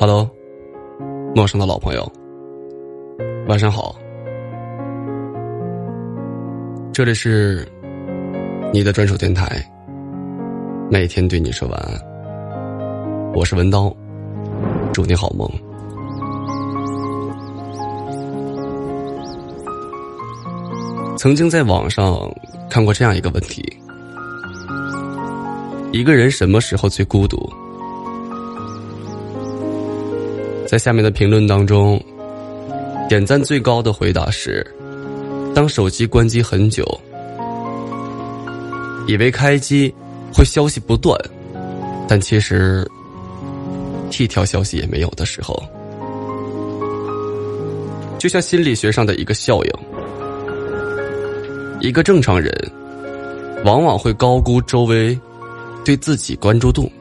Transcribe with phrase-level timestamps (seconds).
[0.00, 0.30] Hello，
[1.34, 2.08] 陌生的老朋友，
[3.48, 3.96] 晚上好。
[6.92, 7.66] 这里是
[8.72, 9.60] 你的专属电台，
[10.88, 13.32] 每天对你说晚安。
[13.34, 13.92] 我是文刀，
[14.92, 15.50] 祝你好梦。
[21.16, 22.16] 曾经在网上
[22.70, 23.64] 看过这样一个问题：
[25.90, 27.36] 一个人什么时候最孤独？
[30.68, 31.98] 在下面的评论当中，
[33.08, 34.66] 点赞最高的回答是：
[35.54, 36.84] 当手机关机很久，
[39.06, 39.90] 以为开机
[40.30, 41.18] 会消息不断，
[42.06, 42.86] 但其实
[44.18, 45.58] 一条消息也没有的时候，
[48.18, 49.72] 就像心理学上的一个效应，
[51.80, 52.52] 一个正常人
[53.64, 55.18] 往往会高估周围
[55.82, 56.92] 对自己关注度。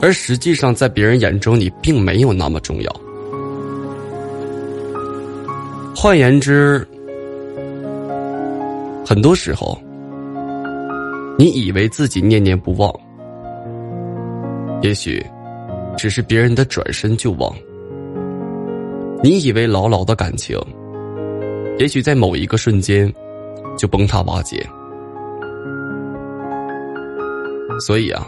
[0.00, 3.00] 而实际上，在别人眼中，你并没有那么重要。
[5.94, 6.86] 换言之，
[9.04, 9.76] 很多时候，
[11.36, 12.94] 你以为自己念念不忘，
[14.82, 15.20] 也许
[15.96, 17.52] 只是别人的转身就忘；
[19.20, 20.56] 你以为牢牢的感情，
[21.76, 23.12] 也许在某一个瞬间
[23.76, 24.64] 就崩塌瓦解。
[27.80, 28.24] 所以啊。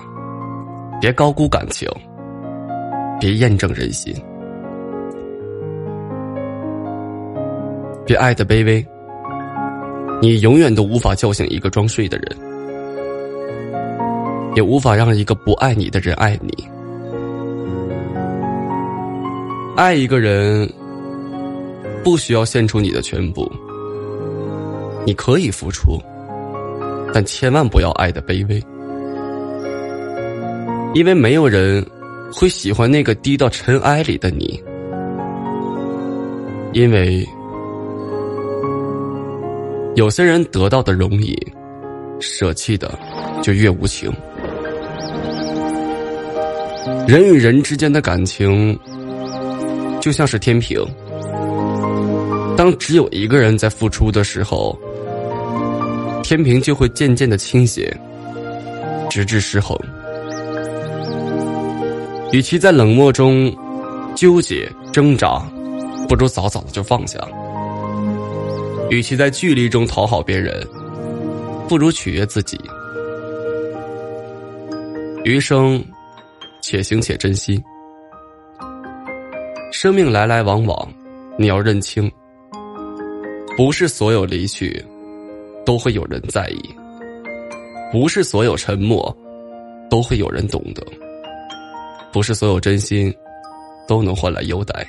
[1.00, 1.88] 别高估感情，
[3.18, 4.14] 别验证人心，
[8.04, 8.86] 别爱的卑微。
[10.20, 12.36] 你永远都无法叫醒一个装睡的人，
[14.54, 16.68] 也无法让一个不爱你的人爱你。
[19.76, 20.70] 爱一个人，
[22.04, 23.50] 不需要献出你的全部，
[25.06, 25.98] 你可以付出，
[27.14, 28.62] 但千万不要爱的卑微。
[30.92, 31.84] 因为没有人
[32.32, 34.60] 会喜欢那个低到尘埃里的你，
[36.72, 37.24] 因为
[39.94, 41.36] 有些人得到的容易，
[42.18, 42.98] 舍弃的
[43.40, 44.12] 就越无情。
[47.06, 48.78] 人与人之间的感情
[50.00, 50.84] 就像是天平，
[52.56, 54.76] 当只有一个人在付出的时候，
[56.22, 57.96] 天平就会渐渐的倾斜，
[59.08, 59.78] 直至失衡。
[62.32, 63.52] 与其在冷漠中
[64.14, 65.42] 纠结挣扎，
[66.08, 67.18] 不如早早的就放下；
[68.88, 70.64] 与其在距离中讨好别人，
[71.68, 72.58] 不如取悦自己。
[75.24, 75.82] 余生，
[76.62, 77.60] 且行且珍惜。
[79.72, 80.88] 生命来来往往，
[81.36, 82.10] 你要认清，
[83.56, 84.84] 不是所有离去
[85.66, 86.60] 都会有人在意，
[87.90, 89.14] 不是所有沉默
[89.90, 90.82] 都会有人懂得。
[92.12, 93.14] 不是所有真心
[93.86, 94.86] 都能换来优待。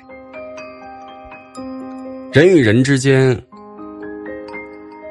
[2.34, 3.40] 人与人之间，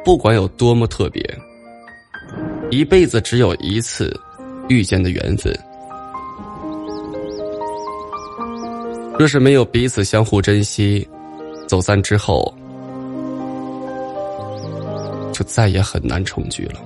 [0.05, 1.23] 不管有多么特别，
[2.71, 4.19] 一辈子只有一次
[4.69, 5.57] 遇见的缘分。
[9.19, 11.07] 若是没有彼此相互珍惜，
[11.69, 12.53] 走散之后，
[15.33, 16.81] 就再也很难重聚了。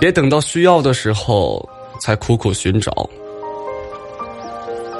[0.00, 1.66] 别等到需要的时候。
[2.00, 2.92] 才苦苦寻找，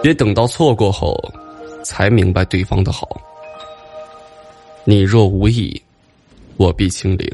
[0.03, 1.17] 别等到错过后，
[1.85, 3.09] 才明白对方的好。
[4.85, 5.81] 你若无意，
[6.57, 7.29] 我必清零；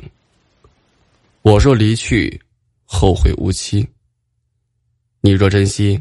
[1.42, 2.40] 我若离去，
[2.84, 3.86] 后会无期。
[5.20, 6.00] 你若珍惜，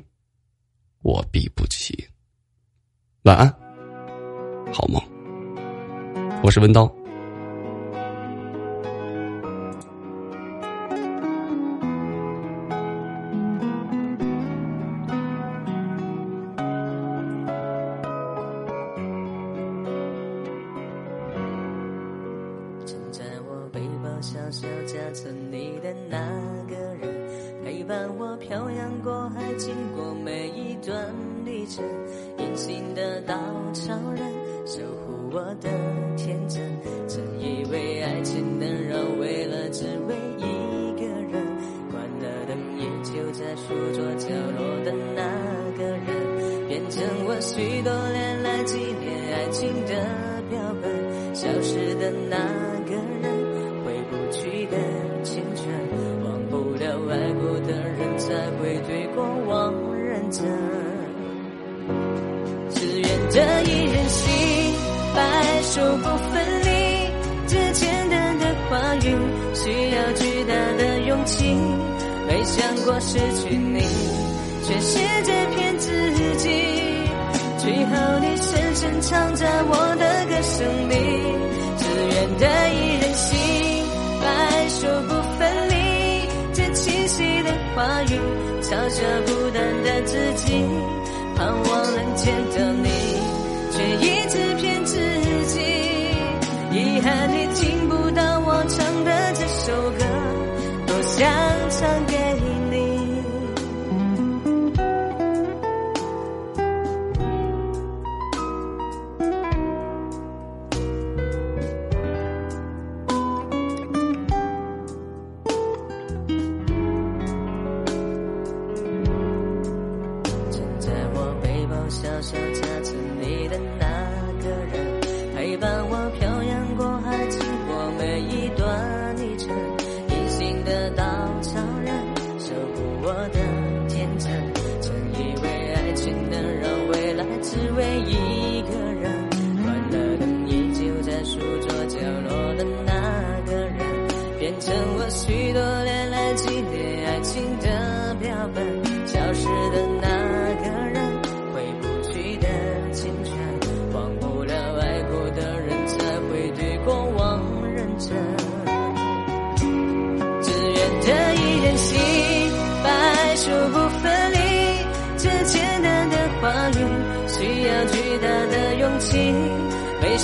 [1.01, 2.07] 我必不弃。
[3.23, 3.47] 晚安，
[4.73, 5.01] 好梦。
[6.43, 7.00] 我是文刀。
[24.21, 26.19] 小小夹层你的那
[26.69, 27.09] 个人，
[27.65, 31.11] 陪伴我漂洋过海，经过每一段
[31.43, 31.83] 旅程。
[32.37, 33.33] 隐形的稻
[33.73, 34.21] 草人，
[34.67, 35.69] 守护我的
[36.15, 36.61] 天真。
[37.07, 41.31] 真以为爱情能让为了只为一个人，
[41.89, 49.95] 关了灯依旧在书桌角落的那个人，变成我许多年来纪念爱情的
[50.51, 51.33] 标本。
[51.33, 52.37] 消失的那
[58.31, 60.45] 人，才会对过往认真。
[62.69, 64.73] 只愿这一人心，
[65.13, 65.19] 白
[65.63, 66.69] 首不分离。
[67.47, 69.15] 这简单的话语，
[69.53, 71.53] 需要巨大的勇气。
[72.27, 73.81] 没想过失去你，
[74.63, 75.89] 全世界骗自
[76.37, 76.49] 己。
[77.57, 79.75] 最后你深深藏在我
[91.41, 92.70] 盼望能见到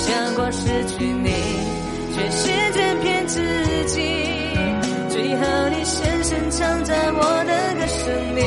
[0.08, 1.28] 想过失去你，
[2.14, 3.38] 却试着骗自
[3.88, 4.00] 己。
[5.10, 8.40] 最后你深深藏在我的歌声里。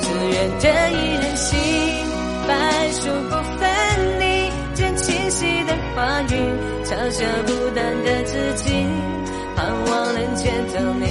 [0.00, 1.58] 只愿得一人心，
[2.48, 2.52] 白
[2.92, 3.68] 首不分
[4.20, 4.24] 离。
[4.74, 6.34] 这清晰的话语，
[6.86, 8.72] 嘲笑孤单的自己，
[9.54, 11.06] 盼望能见到你，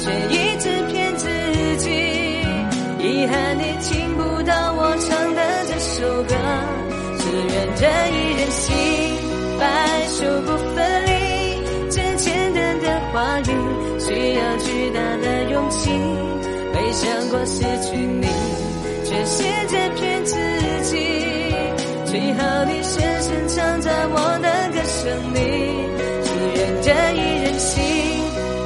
[0.00, 1.28] 却一直骗自
[1.78, 1.88] 己。
[2.98, 6.34] 遗憾你听不到我唱的这首歌，
[7.40, 8.74] 只愿得一人心，
[9.58, 9.64] 白
[10.08, 11.10] 首不分离。
[11.90, 13.44] 这简单的话语，
[13.98, 15.90] 需要巨大的勇气。
[16.74, 18.26] 没想过失去你，
[19.06, 20.36] 却试着骗自
[20.82, 20.96] 己。
[22.04, 25.38] 最后你深深藏在我的歌声里，
[26.22, 27.82] 只愿得一人心，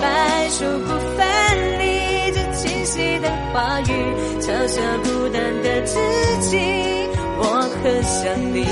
[0.00, 2.32] 白首不分离。
[2.32, 3.92] 这清晰的话语，
[4.40, 5.96] 嘲笑孤单的自
[6.50, 6.93] 己。
[7.84, 8.64] 可想你，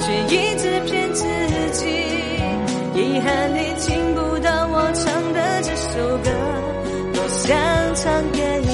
[0.00, 1.22] 却一直骗自
[1.72, 1.84] 己。
[2.94, 6.30] 遗憾你听不到我唱的这首歌，
[7.12, 8.71] 多想唱给你。